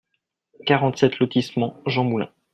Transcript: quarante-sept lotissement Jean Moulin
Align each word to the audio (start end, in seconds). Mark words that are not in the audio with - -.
quarante-sept 0.65 1.19
lotissement 1.19 1.79
Jean 1.85 2.03
Moulin 2.03 2.31